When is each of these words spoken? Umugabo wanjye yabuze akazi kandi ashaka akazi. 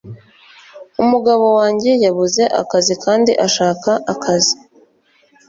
Umugabo 1.03 1.45
wanjye 1.57 1.91
yabuze 2.05 2.43
akazi 2.61 2.93
kandi 3.03 3.31
ashaka 3.45 3.89
akazi. 4.13 4.55